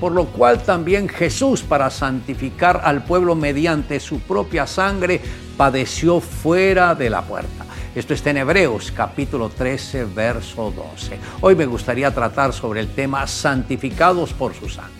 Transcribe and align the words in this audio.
por 0.00 0.12
lo 0.12 0.26
cual 0.26 0.62
también 0.62 1.08
Jesús, 1.08 1.62
para 1.62 1.90
santificar 1.90 2.80
al 2.84 3.04
pueblo 3.04 3.34
mediante 3.34 4.00
su 4.00 4.20
propia 4.20 4.66
sangre, 4.66 5.20
padeció 5.56 6.20
fuera 6.20 6.94
de 6.94 7.10
la 7.10 7.22
puerta. 7.22 7.66
Esto 7.94 8.14
está 8.14 8.30
en 8.30 8.36
Hebreos 8.36 8.92
capítulo 8.92 9.48
13, 9.48 10.04
verso 10.04 10.70
12. 10.70 11.18
Hoy 11.40 11.56
me 11.56 11.66
gustaría 11.66 12.14
tratar 12.14 12.52
sobre 12.52 12.80
el 12.80 12.88
tema 12.88 13.26
santificados 13.26 14.32
por 14.32 14.54
su 14.54 14.68
sangre. 14.68 14.94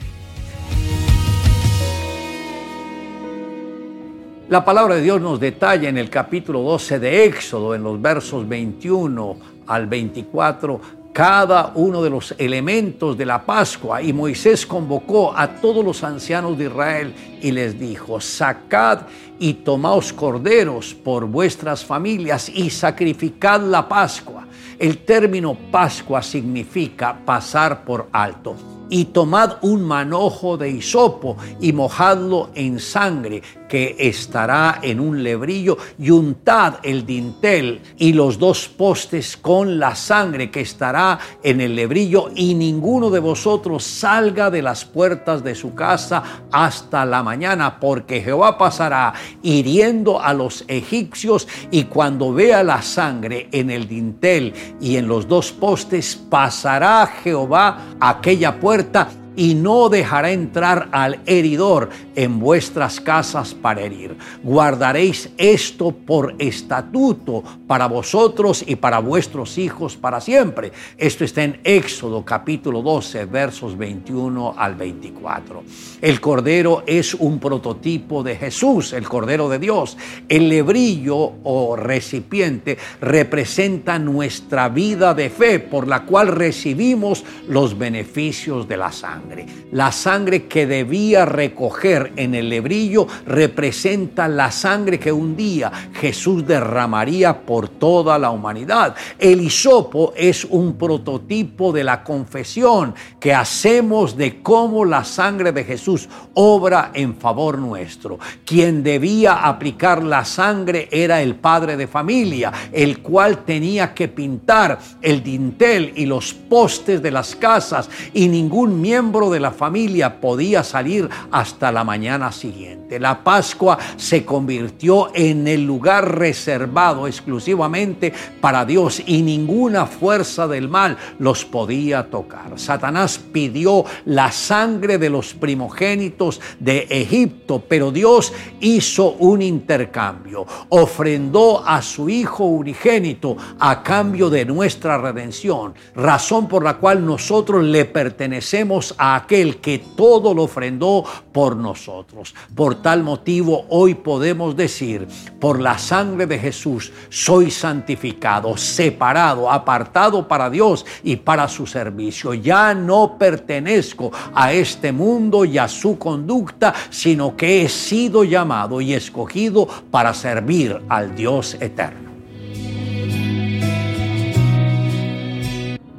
La 4.49 4.65
palabra 4.65 4.95
de 4.95 5.03
Dios 5.03 5.21
nos 5.21 5.39
detalla 5.39 5.91
en 5.91 5.99
el 5.99 6.09
capítulo 6.09 6.63
12 6.63 6.99
de 6.99 7.27
Éxodo, 7.27 7.75
en 7.75 7.83
los 7.83 8.01
versos 8.01 8.49
21 8.49 9.37
al 9.67 9.87
24, 9.87 10.81
cada 11.13 11.73
uno 11.75 12.03
de 12.03 12.11
los 12.11 12.35
elementos 12.39 13.17
de 13.19 13.27
la 13.27 13.45
Pascua 13.45 14.01
y 14.03 14.13
Moisés 14.13 14.65
convocó 14.67 15.37
a 15.37 15.49
todos 15.61 15.85
los 15.85 16.05
ancianos 16.05 16.57
de 16.57 16.65
Israel 16.67 17.15
y 17.43 17.51
les 17.51 17.79
dijo, 17.79 18.21
sacad 18.21 19.01
y 19.39 19.55
tomaos 19.55 20.13
corderos 20.13 20.95
por 20.95 21.27
vuestras 21.27 21.85
familias 21.85 22.49
y 22.49 22.71
sacrificad 22.71 23.61
la 23.61 23.89
Pascua. 23.89 24.47
El 24.79 24.99
término 24.99 25.57
Pascua 25.73 26.23
significa 26.23 27.19
pasar 27.25 27.85
por 27.85 28.09
alto 28.13 28.55
y 28.91 29.07
tomad 29.07 29.57
un 29.63 29.83
manojo 29.83 30.57
de 30.57 30.71
hisopo 30.71 31.37
y 31.61 31.73
mojadlo 31.73 32.51
en 32.55 32.79
sangre 32.79 33.43
que 33.69 33.97
estará 33.99 34.81
en 34.83 34.99
un 34.99 35.23
lebrillo 35.23 35.77
y 35.99 36.11
untad 36.11 36.77
el 36.83 37.05
dintel 37.05 37.81
y 37.99 38.13
los 38.13 38.39
dos 38.39 38.69
postes 38.69 39.37
con 39.37 39.79
la 39.79 39.95
sangre 39.95 40.51
que 40.51 40.63
estará 40.63 41.19
en 41.43 41.61
el 41.61 41.77
lebrillo 41.77 42.31
y 42.35 42.55
ninguno 42.55 43.11
de 43.11 43.21
vosotros 43.21 43.85
salga 43.85 44.51
de 44.51 44.63
las 44.63 44.85
puertas 44.85 45.45
de 45.45 45.55
su 45.55 45.75
casa 45.75 46.23
hasta 46.51 47.05
la 47.05 47.23
mañana 47.23 47.79
porque 47.79 48.21
Jehová 48.21 48.59
pasará 48.59 49.13
hiriendo 49.43 50.21
a 50.21 50.33
los 50.33 50.65
egipcios 50.69 51.47
y 51.71 51.85
cuando 51.85 52.33
vea 52.33 52.63
la 52.63 52.83
sangre 52.83 53.49
en 53.53 53.71
el 53.71 53.87
dintel 53.87 54.55
y 54.81 54.97
en 54.97 55.07
los 55.07 55.29
dos 55.29 55.53
postes 55.53 56.17
pasará 56.17 57.07
Jehová 57.23 57.97
aquella 58.01 58.59
puerta 58.59 59.09
y 59.39 59.55
no 59.55 59.89
dejará 59.89 60.33
entrar 60.33 60.89
al 60.91 61.21
heridor 61.25 61.91
en 62.17 62.41
vuestras 62.41 63.01
casas 63.01 63.55
para 63.55 63.83
herir. 63.83 64.17
Guardaréis 64.43 65.31
esto 65.39 65.93
por 65.93 66.35
estatuto 66.41 67.45
para 67.69 67.87
vosotros 67.87 68.65
y 68.67 68.75
para 68.75 68.99
vuestros 68.99 69.57
hijos 69.57 69.97
para 69.97 70.21
siempre. 70.21 70.73
Esto 70.97 71.25
está 71.25 71.45
en 71.45 71.61
Éxodo 71.63 72.25
capítulo 72.25 72.83
12 72.83 73.27
versos 73.27 73.79
21 73.79 74.55
al 74.59 74.75
24. 74.75 75.63
El 76.01 76.21
cordero 76.21 76.83
es 76.85 77.15
un 77.15 77.39
prototipo 77.39 78.25
de 78.25 78.35
Jesús, 78.35 78.93
el 78.93 79.09
cordero 79.09 79.49
de 79.49 79.61
Dios. 79.61 79.97
El 80.29 80.49
lebrillo 80.49 81.35
o 81.45 81.77
recipiente 81.77 82.77
representa 83.01 84.01
nuestra 84.01 84.69
vida 84.69 85.15
de 85.15 85.31
fe 85.31 85.61
por 85.61 85.87
la 85.87 86.05
cual 86.05 86.27
recibimos 86.27 87.25
los 87.47 87.79
beneficios 87.79 88.67
de 88.67 88.77
la 88.77 88.91
sangre. 88.91 89.28
La 89.73 89.93
sangre 89.93 90.47
que 90.47 90.67
debía 90.67 91.25
recoger 91.25 92.13
en 92.17 92.35
el 92.35 92.49
lebrillo 92.49 93.07
representa 93.27 94.29
la 94.29 94.51
sangre 94.51 94.99
que 94.99 95.13
un 95.13 95.37
día 95.37 95.71
Jesús 95.95 96.47
derramaría 96.47 97.43
por 97.43 97.69
toda 97.69 98.19
la 98.19 98.31
humanidad. 98.31 98.95
El 99.19 99.41
hisopo 99.41 100.13
es 100.17 100.45
un 100.45 100.77
prototipo 100.77 101.73
de 101.73 101.85
la 101.85 102.03
confesión 102.03 102.95
que 103.21 103.35
hacemos 103.35 104.17
de 104.17 104.43
cómo 104.43 104.85
la 104.85 105.05
sangre 105.05 105.53
de 105.53 105.65
Jesús 105.65 106.09
obra 106.35 106.91
en 106.95 107.17
favor 107.17 107.59
nuestro. 107.59 108.19
Quien 108.45 108.83
debía 108.83 109.47
aplicar 109.47 110.03
la 110.03 110.25
sangre 110.25 110.89
era 110.91 111.21
el 111.21 111.35
padre 111.35 111.77
de 111.77 111.87
familia, 111.87 112.53
el 112.73 113.01
cual 113.01 113.45
tenía 113.45 113.93
que 113.95 114.09
pintar 114.09 114.79
el 115.03 115.23
dintel 115.23 115.93
y 115.97 116.07
los 116.07 116.33
postes 116.33 117.03
de 117.03 117.11
las 117.11 117.37
casas 117.37 117.91
y 118.15 118.29
ningún 118.29 118.81
miembro 118.81 119.18
de 119.27 119.41
la 119.41 119.51
familia 119.51 120.21
podía 120.21 120.63
salir 120.63 121.09
hasta 121.33 121.73
la 121.73 121.83
mañana 121.83 122.31
siguiente. 122.31 123.01
La 123.01 123.25
Pascua 123.25 123.77
se 123.97 124.25
convirtió 124.25 125.11
en 125.15 125.49
el 125.49 125.67
lugar 125.67 126.19
reservado 126.19 127.09
exclusivamente 127.09 128.13
para 128.41 128.65
Dios 128.65 129.03
y 129.05 129.23
ninguna 129.23 129.87
fuerza 129.87 130.47
del 130.47 130.69
mal 130.69 130.97
los 131.19 131.45
podía 131.45 132.09
tocar. 132.09 132.53
Satanás 132.59 133.19
pidió 133.19 133.85
la 134.05 134.31
sangre 134.31 134.99
de 134.99 135.11
los 135.11 135.35
primogénitos 135.35 136.41
de 136.61 136.87
Egipto, 136.89 137.65
pero 137.69 137.91
Dios 137.91 138.33
hizo 138.61 139.13
un 139.15 139.43
intercambio. 139.43 140.47
Ofrendó 140.69 141.67
a 141.67 141.83
su 141.83 142.09
Hijo 142.09 142.45
unigénito 142.45 143.37
a 143.59 143.83
cambio 143.83 144.31
de 144.31 144.45
nuestra 144.45 144.99
redención, 144.99 145.75
razón 145.95 146.49
por 146.49 146.63
la 146.63 146.77
cual 146.77 147.05
nosotros 147.05 147.65
le 147.65 147.85
pertenecemos 147.85 148.95
a 148.99 149.17
aquel 149.17 149.59
que 149.59 149.79
todo 149.79 150.35
lo 150.35 150.43
ofrendó 150.43 151.05
por 151.33 151.57
nosotros. 151.57 152.35
Por 152.55 152.83
tal 152.83 153.03
motivo 153.03 153.65
hoy 153.71 153.95
podemos 153.95 154.57
decir, 154.57 155.07
por 155.41 155.61
la 155.61 155.79
sangre 155.79 156.27
de 156.27 156.39
Jesús 156.39 156.93
soy 157.09 157.51
santificado, 157.51 158.57
separado, 158.57 159.51
apartado 159.51 160.27
para 160.27 160.51
Dios 160.51 160.85
y 161.03 161.17
para 161.17 161.49
su 161.49 161.67
servicio. 161.67 162.35
Ya 162.35 162.75
no 162.75 163.17
pertenezco 163.19 164.11
a 164.35 164.53
este 164.53 164.93
mundo 164.93 165.45
y 165.45 165.59
a 165.59 165.69
su 165.69 165.99
conducta, 165.99 166.75
sino 166.91 167.37
que 167.37 167.63
he 167.63 167.69
sido 167.69 168.25
llamado 168.25 168.81
y 168.81 168.95
escogido 168.95 169.67
para 169.91 170.13
servir 170.13 170.81
al 170.89 171.15
Dios 171.15 171.55
eterno. 171.61 172.08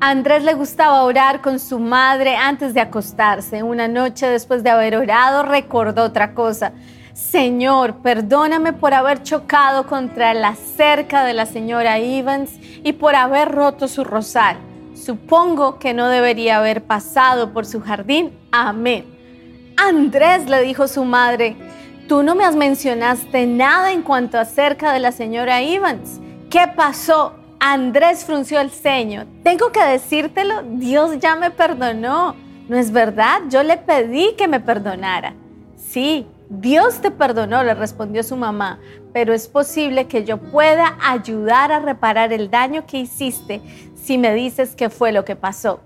Andrés 0.01 0.43
le 0.43 0.53
gustaba 0.53 1.03
orar 1.03 1.41
con 1.41 1.59
su 1.59 1.77
madre 1.77 2.37
antes 2.37 2.73
de 2.73 2.79
acostarse. 2.79 3.63
Una 3.63 3.89
noche 3.89 4.27
después 4.27 4.63
de 4.63 4.69
haber 4.69 4.95
orado 4.95 5.43
recordó 5.43 6.03
otra 6.03 6.33
cosa. 6.33 6.71
Señor, 7.13 7.95
perdóname 7.97 8.71
por 8.71 8.93
haber 8.93 9.23
chocado 9.23 9.87
contra 9.87 10.33
la 10.33 10.55
cerca 10.55 11.25
de 11.25 11.33
la 11.33 11.45
señora 11.45 11.97
Evans 11.97 12.51
y 12.61 12.93
por 12.93 13.13
haber 13.15 13.51
roto 13.51 13.89
su 13.89 14.05
rosal. 14.05 14.55
Supongo 14.95 15.79
que 15.79 15.93
no 15.93 16.07
debería 16.07 16.59
haber 16.59 16.81
pasado 16.81 17.51
por 17.51 17.65
su 17.65 17.81
jardín. 17.81 18.31
Amén. 18.53 19.03
Andrés, 19.75 20.47
le 20.47 20.61
dijo 20.61 20.87
su 20.87 21.03
madre, 21.03 21.57
tú 22.07 22.23
no 22.23 22.35
me 22.35 22.45
has 22.45 22.55
mencionaste 22.55 23.45
nada 23.47 23.91
en 23.91 24.03
cuanto 24.03 24.39
acerca 24.39 24.93
de 24.93 25.01
la 25.01 25.11
señora 25.11 25.61
Evans. 25.61 26.21
¿Qué 26.49 26.67
pasó? 26.73 27.38
Andrés 27.59 28.23
frunció 28.23 28.61
el 28.61 28.71
ceño. 28.71 29.25
Tengo 29.43 29.71
que 29.71 29.83
decírtelo, 29.83 30.63
Dios 30.63 31.19
ya 31.19 31.35
me 31.35 31.51
perdonó. 31.51 32.35
¿No 32.69 32.77
es 32.77 32.91
verdad? 32.91 33.41
Yo 33.49 33.63
le 33.63 33.77
pedí 33.77 34.33
que 34.37 34.47
me 34.47 34.59
perdonara. 34.59 35.33
Sí, 35.75 36.25
Dios 36.49 37.01
te 37.01 37.11
perdonó, 37.11 37.63
le 37.63 37.73
respondió 37.73 38.23
su 38.23 38.35
mamá, 38.35 38.79
pero 39.11 39.33
es 39.33 39.47
posible 39.47 40.07
que 40.07 40.23
yo 40.23 40.37
pueda 40.37 40.97
ayudar 41.01 41.71
a 41.71 41.79
reparar 41.79 42.31
el 42.31 42.49
daño 42.49 42.85
que 42.85 42.99
hiciste 42.99 43.61
si 43.95 44.17
me 44.17 44.33
dices 44.33 44.75
qué 44.75 44.89
fue 44.89 45.11
lo 45.11 45.25
que 45.25 45.35
pasó. 45.35 45.81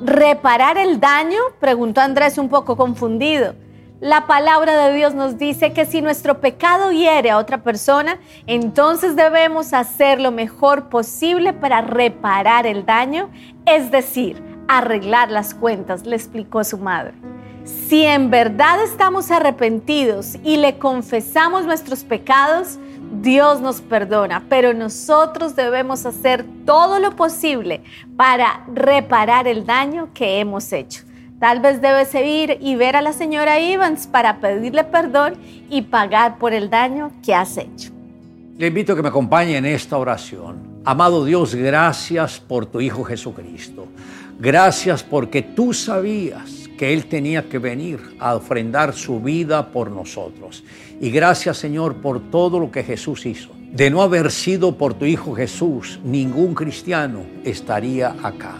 ¿Reparar 0.00 0.78
el 0.78 0.98
daño? 0.98 1.38
preguntó 1.60 2.00
Andrés 2.00 2.38
un 2.38 2.48
poco 2.48 2.76
confundido. 2.76 3.54
La 4.00 4.28
palabra 4.28 4.86
de 4.86 4.94
Dios 4.94 5.14
nos 5.14 5.38
dice 5.38 5.72
que 5.72 5.84
si 5.84 6.00
nuestro 6.02 6.40
pecado 6.40 6.92
hiere 6.92 7.30
a 7.30 7.38
otra 7.38 7.64
persona, 7.64 8.20
entonces 8.46 9.16
debemos 9.16 9.72
hacer 9.72 10.20
lo 10.20 10.30
mejor 10.30 10.88
posible 10.88 11.52
para 11.52 11.80
reparar 11.80 12.64
el 12.64 12.86
daño, 12.86 13.28
es 13.66 13.90
decir, 13.90 14.40
arreglar 14.68 15.32
las 15.32 15.52
cuentas, 15.52 16.06
le 16.06 16.14
explicó 16.14 16.62
su 16.62 16.78
madre. 16.78 17.14
Si 17.64 18.04
en 18.04 18.30
verdad 18.30 18.80
estamos 18.84 19.32
arrepentidos 19.32 20.36
y 20.44 20.58
le 20.58 20.78
confesamos 20.78 21.64
nuestros 21.64 22.04
pecados, 22.04 22.78
Dios 23.20 23.60
nos 23.60 23.80
perdona, 23.80 24.44
pero 24.48 24.74
nosotros 24.74 25.56
debemos 25.56 26.06
hacer 26.06 26.44
todo 26.64 27.00
lo 27.00 27.16
posible 27.16 27.82
para 28.16 28.64
reparar 28.72 29.48
el 29.48 29.66
daño 29.66 30.10
que 30.14 30.38
hemos 30.38 30.72
hecho. 30.72 31.07
Tal 31.38 31.60
vez 31.60 31.80
debes 31.80 32.12
ir 32.16 32.58
y 32.60 32.74
ver 32.74 32.96
a 32.96 33.02
la 33.02 33.12
señora 33.12 33.60
Evans 33.60 34.08
para 34.08 34.40
pedirle 34.40 34.82
perdón 34.82 35.34
y 35.70 35.82
pagar 35.82 36.36
por 36.36 36.52
el 36.52 36.68
daño 36.68 37.12
que 37.24 37.32
has 37.32 37.56
hecho. 37.56 37.92
Le 38.56 38.66
invito 38.66 38.92
a 38.92 38.96
que 38.96 39.02
me 39.02 39.08
acompañe 39.08 39.56
en 39.56 39.64
esta 39.64 39.96
oración. 39.98 40.80
Amado 40.84 41.24
Dios, 41.24 41.54
gracias 41.54 42.40
por 42.40 42.66
tu 42.66 42.80
Hijo 42.80 43.04
Jesucristo. 43.04 43.86
Gracias 44.40 45.04
porque 45.04 45.42
tú 45.42 45.72
sabías 45.72 46.68
que 46.76 46.92
Él 46.92 47.06
tenía 47.06 47.48
que 47.48 47.58
venir 47.58 48.00
a 48.18 48.34
ofrendar 48.34 48.92
su 48.92 49.20
vida 49.20 49.70
por 49.70 49.92
nosotros. 49.92 50.64
Y 51.00 51.10
gracias 51.10 51.56
Señor 51.56 51.96
por 51.96 52.32
todo 52.32 52.58
lo 52.58 52.72
que 52.72 52.82
Jesús 52.82 53.26
hizo. 53.26 53.50
De 53.70 53.90
no 53.90 54.02
haber 54.02 54.32
sido 54.32 54.76
por 54.76 54.94
tu 54.94 55.04
Hijo 55.04 55.36
Jesús, 55.36 56.00
ningún 56.02 56.54
cristiano 56.54 57.20
estaría 57.44 58.16
acá. 58.24 58.56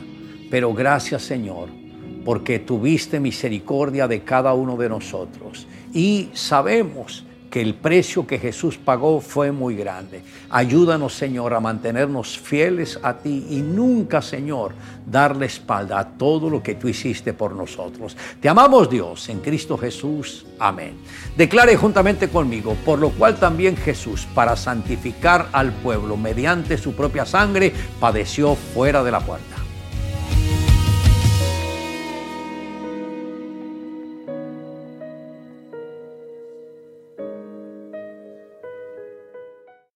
Pero 0.48 0.72
gracias 0.72 1.22
Señor 1.22 1.87
porque 2.24 2.58
tuviste 2.58 3.20
misericordia 3.20 4.08
de 4.08 4.22
cada 4.22 4.54
uno 4.54 4.76
de 4.76 4.88
nosotros. 4.88 5.66
Y 5.92 6.28
sabemos 6.32 7.24
que 7.50 7.62
el 7.62 7.74
precio 7.74 8.26
que 8.26 8.38
Jesús 8.38 8.76
pagó 8.76 9.20
fue 9.20 9.52
muy 9.52 9.74
grande. 9.74 10.22
Ayúdanos, 10.50 11.14
Señor, 11.14 11.54
a 11.54 11.60
mantenernos 11.60 12.38
fieles 12.38 12.98
a 13.02 13.14
ti 13.14 13.46
y 13.50 13.56
nunca, 13.62 14.20
Señor, 14.20 14.72
darle 15.06 15.46
espalda 15.46 15.98
a 15.98 16.08
todo 16.08 16.50
lo 16.50 16.62
que 16.62 16.74
tú 16.74 16.88
hiciste 16.88 17.32
por 17.32 17.54
nosotros. 17.54 18.16
Te 18.40 18.48
amamos, 18.48 18.90
Dios, 18.90 19.28
en 19.28 19.40
Cristo 19.40 19.78
Jesús. 19.78 20.46
Amén. 20.58 20.94
Declare 21.36 21.76
juntamente 21.76 22.28
conmigo, 22.28 22.76
por 22.84 22.98
lo 22.98 23.10
cual 23.10 23.36
también 23.36 23.76
Jesús, 23.76 24.26
para 24.34 24.56
santificar 24.56 25.48
al 25.52 25.72
pueblo 25.72 26.16
mediante 26.16 26.76
su 26.76 26.94
propia 26.94 27.24
sangre, 27.24 27.72
padeció 28.00 28.54
fuera 28.54 29.02
de 29.02 29.10
la 29.10 29.20
puerta 29.20 29.57